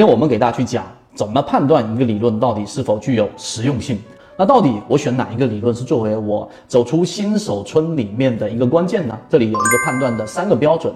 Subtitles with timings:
[0.00, 3.98] 今天我们给大家去讲怎么判断一个理论到底是否具有实用性。
[4.34, 9.14] 那到底我选哪一个理论是作为我走出新手村里面的一个关键呢？
[9.28, 10.90] 这里有一个判断的三个标准，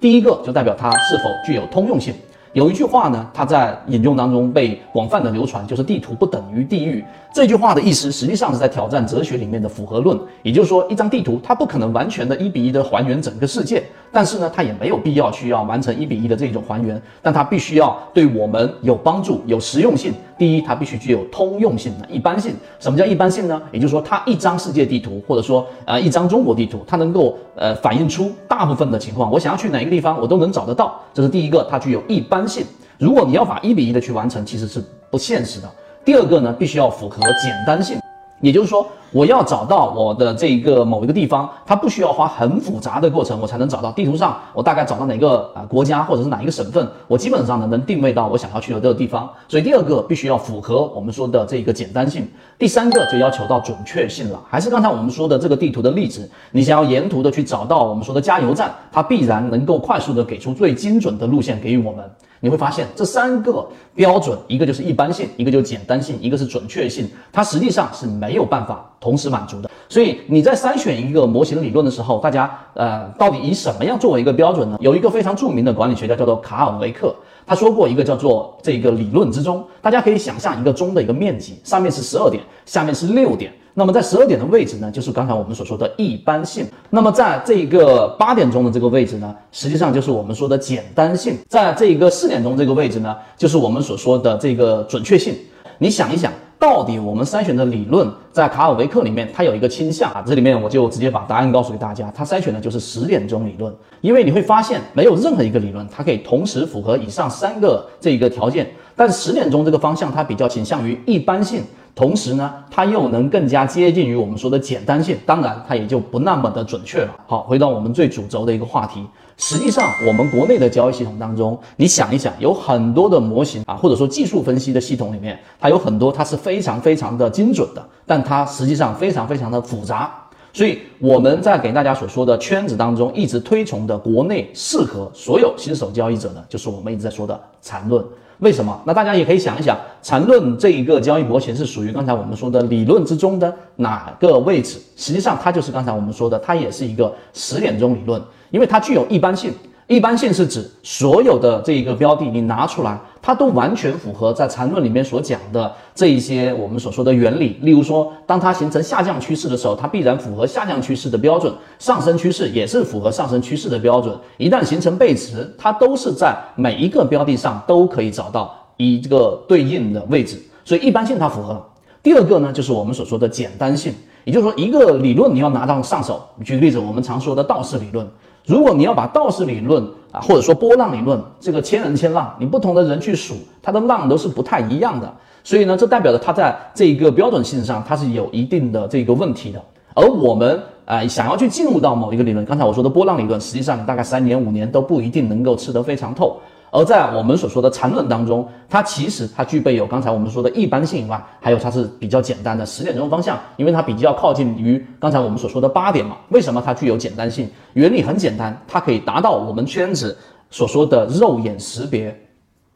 [0.00, 2.14] 第一个就代表它是否具有通用性。
[2.56, 7.04] 有一句话呢，它在引用当中被广泛的流传，就是地图不等于地域。
[7.30, 20.14] 这句话的意思实际上是在挑战哲学里面的符合论，也就是说，一张地图它不可能完全的一比一的还原整个世界，但是呢，它也没有必要需要完成一比一的这种还原，但它必须要对我们有帮助、有实用性。
[20.38, 22.54] 第一，它必须具有通用性的一般性。
[22.78, 23.60] 什么叫一般性呢？
[23.70, 29.30] 也就是说，它一张世界地图或者说呃一张中国地图，它能够呃反映出大部分的情况。
[29.30, 30.98] 我想要去哪一个地方，我都能找得到。
[31.12, 32.64] 这是第一个，它具有一般性。
[32.98, 35.70] 如果你要把一比一的去完成，其实是不现实的。
[36.04, 37.98] 第二个呢，必须要符合简单性，
[38.40, 38.86] 也就是说。
[39.12, 43.90] 我要找到我的这一个某一个地方，它不需要花很复杂的过程，我才能找到。
[43.92, 49.30] 地图上我大概找到哪个啊国家或者是哪一个省份，我基本上呢能定位到我想要去的这个地方。
[49.46, 52.28] 所以第二个必须要符合我们说的这个简单性。
[52.58, 62.04] 第三个就要求到准确性了，还是刚才我们说的这个地图的例子，你想要沿途的去找到我们说的加油站，它必然能够快速的给出最精准的路线给予我们。
[62.46, 68.88] 你会发现这三个标准，一个就是一般性，一个就是简单性，一个是准确性，它实际上是没有办法。
[68.98, 74.76] 同时满足的，所以你在筛选一个模型理论的时候，大家呃，到底以什么样作为一个标准呢？
[74.80, 77.14] 有一个非常著名的管理学家叫做卡尔维克，
[77.46, 95.34] 他说过一个叫做这个理论之中，大家可以想象一个钟的一个面积，上面是十二点，下面是六点，那么在十二点的位置呢，就是刚才我们所说的一般性，那么在这个八点钟的这个位置呢，实际上就是我们说的简单性，在这个四点钟这个位置呢，就是我们所说的这个准确性。
[95.76, 96.32] 你想一想。
[96.58, 111.62] 到底我们筛选的理论在卡尔维克里面，它有一个倾向啊，这里面我就直接把答案告诉给大家，它筛选的就是十点钟理论，因为你会发现没有任何一个理论它可以同时符合以上三个这个条件，但十点钟这个方向它比较倾向于一般性。
[111.96, 117.08] 同时呢，它又能更加接近于我们说的简单性，当然它也就不那么的准确了。
[117.26, 119.02] 好，回到我们最主轴的一个话题，
[119.38, 130.14] 实际上我们国内的交易系统当中，你想一想，有很多的模型啊，或者说技术分析的系统里面，它有很多它是非常非常的精准的，但它实际上非常非常的复杂。
[130.52, 138.04] 所以我们在给大家所说的圈子当中，一直推崇的国内适合所有新手交易者的，就是我们一直在说的缠论。
[138.38, 138.80] 为什么？
[138.84, 144.78] 那大家也可以想一想，缠论这一个交易模型是属于刚才我们说的理论之中的哪个位置？
[144.96, 148.20] 实际上，它就是刚才我们说的，它也是一个十点钟理论，
[148.50, 149.52] 因为它具有一般性。
[149.88, 157.58] 一般性是指所有的这一个标的，你拿出来，它都完全符合在缠论里面所讲的这一些我们所说的原理。
[157.62, 164.16] 例如说，当它形成下降趋势的时候，它必然符合下降趋势的标准；上升趋势也是符合上升趋势的标准。
[164.36, 170.40] 一旦形成背驰，它都是在每一个标的上都可以找到一个对应的位置。
[170.64, 171.66] 所以一般性它符合了。
[172.04, 176.22] 第二个呢，就是我们所说的简单性，也就是说，一个理论你要拿到上手。
[176.44, 178.08] 举个例子，我们常说的道氏理论。
[178.46, 185.12] 如果你要把道氏理论啊，或者说波浪理论，这个千人千浪，你不同的人去数，它的浪都是不太一样的。
[185.42, 189.60] 所以呢，这代表着它在这一个标准性上，它是有一定的这个问题的。
[189.94, 196.38] 而我们啊，想要去进入到某一个理论，刚才我说的波浪理论，实际上你大概三年五年都不一定能够吃得非常透。
[196.76, 206.18] 而在我们所说的缠论当中，它其实它具备有刚才我们说的一般性以外，还有它是比较简单的十点钟方向，因为它比较靠近于刚才我们所说的八点嘛。
[206.28, 207.48] 为什么它具有简单性？
[207.72, 210.14] 原理很简单，它可以达到我们圈子
[210.50, 212.14] 所说的肉眼识别。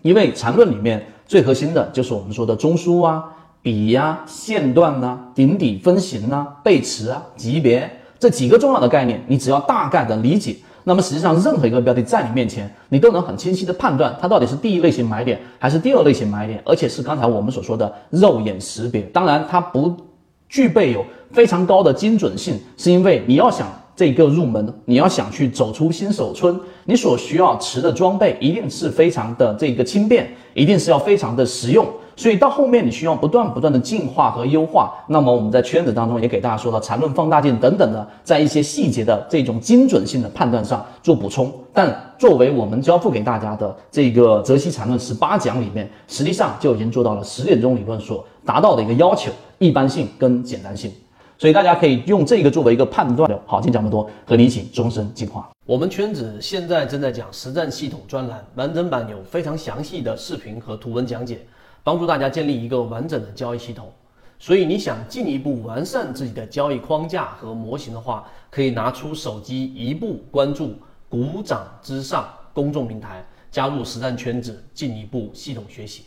[0.00, 3.22] 因为缠论里面最核心的就是我们说的中枢啊、
[3.60, 10.56] 笔呀、线段呐、顶底分型呐、背驰啊、级别这几个重要的概念，你只要大概的理解。
[10.84, 19.02] 那么实际上，任何一个标的在你面前，你都能很清晰的判断它到底是第一类型买点还是第二类型买点，而且是刚才我们所说的肉眼识别。
[19.02, 19.94] 当然，它不
[20.48, 31.86] 具备有非常高的精准性，是因为你要想这个入门，你要想去走出新手村，你所需要持的装备一定是非常的这个轻便，一定是要非常的实用。
[32.16, 34.92] 所以到后面你需要不断不断的进化和优化。
[35.08, 41.52] 那么我们在圈子当中也给大家说了缠论放大镜等等的，在一些细节的这种精准性的判断上做补充。
[41.72, 50.92] 但作为我们交付给大家的这个泽西缠论十八讲里面，实际上就已经做到了十点钟理论所达到的一个要求：一般性跟简单性。
[51.38, 53.28] 所以大家可以用这个作为一个判断。
[53.46, 55.48] 好，今天讲这么多，和你一起终身进化。
[55.66, 61.40] 我们圈子现在正在讲实战系统专栏，完整版有非常详细的视频和图文讲解。
[61.84, 63.92] 帮助大家建立一个完整的交易系统，
[64.38, 70.74] 所以你想进一步完善自己的交易框架和模型的话，可以拿出手机一步关注
[71.10, 76.04] “股掌之上”公众平台，加入实战圈子，进一步系统学习。